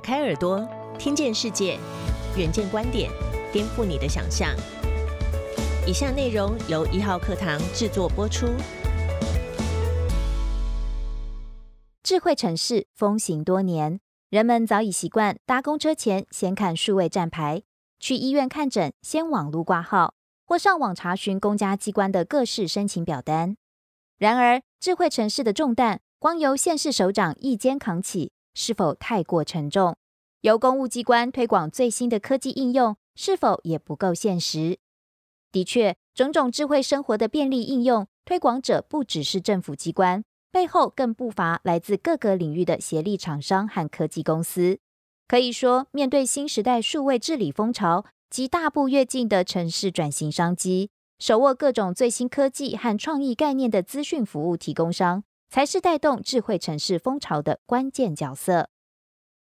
[0.00, 0.66] 开耳朵，
[0.98, 1.78] 听见世界，
[2.36, 3.10] 远见观点，
[3.52, 4.48] 颠覆你的想象。
[5.86, 8.46] 以下内容由一号课堂制作播出。
[12.02, 14.00] 智慧城市风行多年，
[14.30, 17.62] 人们早已习惯搭公车前先看数位站牌，
[18.00, 23.56] 去医院看诊先网络挂号，或上网查询公家机关的各式申请表单。
[24.18, 28.32] 然而，智慧城市的重担光由县市首长一肩扛起。
[28.54, 29.96] 是否太过沉重？
[30.42, 34.78] 由公务机关推广最新的科技应用，是否也不够现实？
[35.52, 44.78] 的确，种种智慧生活的便利应用，推广者不只是政府机关，背后更不乏来自各个领域的协力厂商和科技公司。
[45.28, 55.24] 可以说，面对新时代数位治理风潮及大步跃进的城市转型商机，手握各种最新科技和创意概念的资讯服务提供商。
[55.50, 58.70] 才是带动智慧城市风潮的关键角色。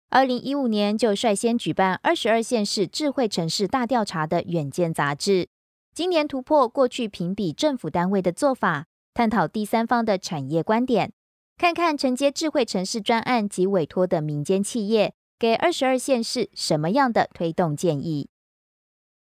[0.09, 5.49] 二零一五年就率先举办二十二县市智慧城市大调查的《远见》杂志，
[5.93, 11.11] 今年突破过去评比政府单位的做法，探讨第三方的产业观点，
[11.57, 18.29] 看看承接智慧城市专案及委托的民间企业给二十二县市什么样的推动建议。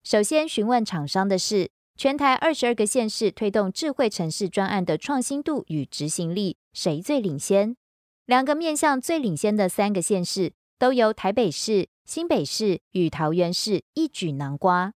[0.02, 1.70] 首先询问厂商的是。
[2.00, 7.76] 全台二十二个县市推动智慧城市专案的创新度与执行力，谁最领先？
[8.24, 14.94] 两个面向最领先的三个县市，都由台北市、新北市与桃园市一举囊瓜。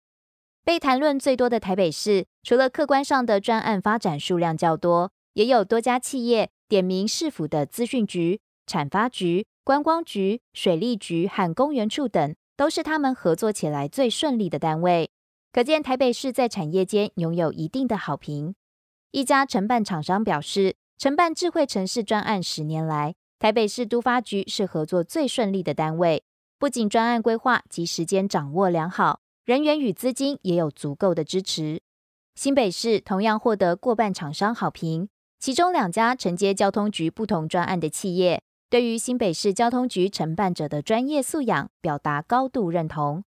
[0.63, 15.09] 被谈论最多的台北市，除了客观上的专案发展数量较多，也有多家企业点名市府的资讯局、产发局、观光局、水利局和公园处等，都是他们合作起来最顺利的单位。
[15.53, 18.55] 可见台北市在产业间拥有一定的好评。
[19.11, 26.23] 一家承办厂商表示，承办智慧城市专案十年来，台北市都发局是合作最顺利的单位。
[26.57, 31.79] 不仅专案规划及时间掌握良好，人员与资金也有足够的支持。
[32.33, 35.07] 新北市同样获得过半厂商好评，
[35.39, 38.41] 其中两家承接交通局不同专案的企业，
[38.71, 43.23] 对于新北市交通局承办者的专业素养表达高度认同。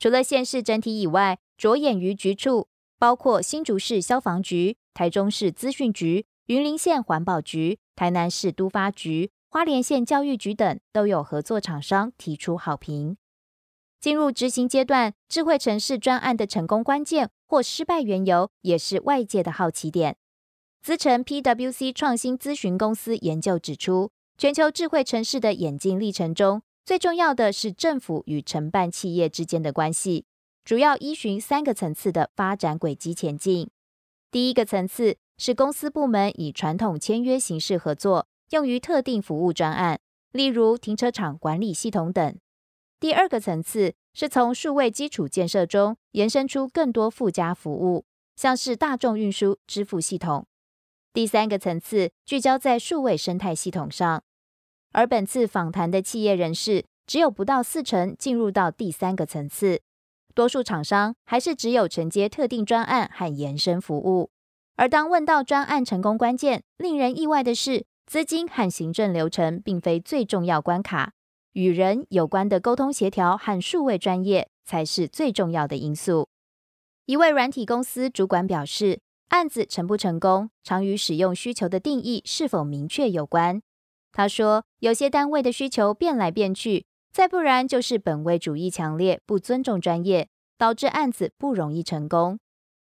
[0.00, 2.68] 除了县市整体以外，着眼于局处，
[2.98, 13.18] 包括新竹市消防局、台中市资讯局、云林县环保局、台南市都发局、花莲县教育局等，都有合作厂商提出好评。
[14.00, 20.16] 进入执行阶段，智慧城市专案的成功关键或失败缘由，也是外界的好奇点。
[20.80, 30.24] 资诚 PWC 创新咨询公司研究指出，全球智慧城市的演进历程中，最重要的是政府与承办企业之间的关系。
[30.64, 33.70] 主要依循三个层次的发展轨迹前进。
[34.30, 39.98] 第一个层次是公司部门以传统签约形式合作，用于特定服务专案，
[40.32, 42.36] 例如停车场管理系统等。
[43.00, 48.04] 第二个层次是从数位基础建设中延伸出更多附加服务，
[48.36, 50.46] 像是大众运输支付系统。
[51.12, 54.22] 第三个层次聚焦在数位生态系统上，
[54.92, 59.82] 而本次访谈的企业人士只有不到四成进入到第三个层次。
[60.34, 64.30] 多数厂商还是只有承接特定专案和延伸服务，
[64.76, 71.12] 而当问到专案成功关键，令人意外的是，资金和行政流程并非最重要关卡，
[71.52, 76.28] 与人有关的沟通协调和数位专业才是最重要的因素。
[77.06, 83.60] 一位软体公司主管表示，案子成不成功，常与使用需求的定义是否明确有关。
[84.12, 86.86] 他说，有些单位的需求变来变去。
[87.12, 92.38] 再不然就是本位主义强烈，不尊重专业，导致案子不容易成功。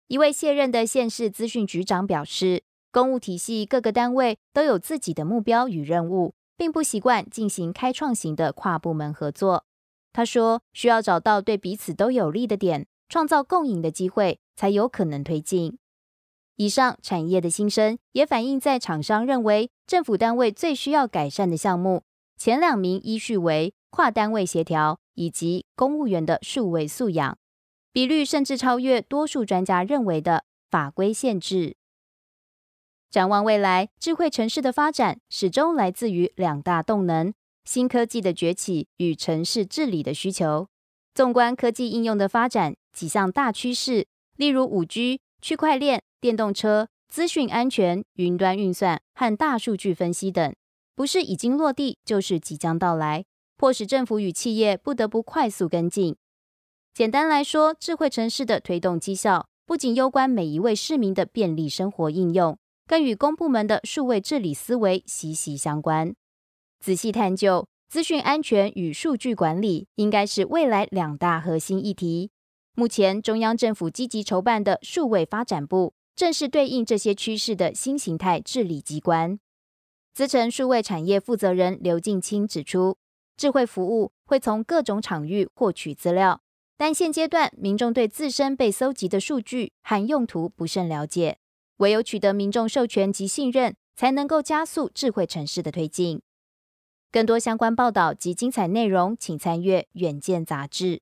[0.08, 9.66] 一位卸任的县市资讯局长表示，公务体系各个单位都有自己的目标与任务，并不习惯进行开创型的跨部门合作。
[10.12, 15.78] 他说，需要找到对彼此都有利的点，创造共赢的机会，才有可能推进。
[16.58, 22.04] 以上产业的新生，也反映在厂商认为政府单位最需要改善的项目，
[22.38, 23.74] 前两名依序为。
[23.90, 27.38] 跨单位协调以及公务员的数位素养
[27.94, 31.78] 比率，甚至超越多数专家认为的法规限制。
[33.10, 37.34] 展望未来，智慧城市的发展始终来自于两大动能：
[37.64, 40.68] 新科技的崛起与城市治理的需求。
[41.16, 44.06] 纵观科技应用的发展，几项大趋势，
[44.36, 50.56] 例如五 G、区块链、电动车、资讯安全、云端运算和大数据分析等，
[50.96, 53.26] 不是已经落地，就是即将到来。
[53.56, 56.16] 迫使政府与企业不得不快速跟进。
[56.94, 66.16] 简单来说，智慧城市的推动绩效，不仅攸关每一位市民的便利生活应用，更与公部门的数位治理思维息息相关。
[66.80, 72.32] 仔细探究，资讯安全与数据管理应该是未来两大核心议题。
[72.74, 79.40] 目前，中央政府积极筹办的数位发展部，正是对应这些趋势的新形态治理机关。
[80.16, 82.98] 资诚数位产业负责人刘敬清指出，
[83.38, 86.42] 智慧服务会从各种场域获取资料，
[86.76, 91.38] 但现阶段民众对自身被搜集的数据和用途不甚了解，
[91.78, 96.24] 唯有取得民众授权及信任，才能够加速智慧城市的推进。
[97.12, 101.02] 更多相关报道及精彩内容，请参阅《远见》杂志。